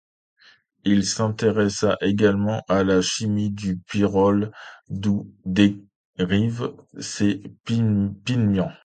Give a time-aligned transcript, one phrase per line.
[0.83, 4.51] Il s'intéressa également à la chimie du pyrrole,
[4.89, 8.71] d'où dérivent ces pigments.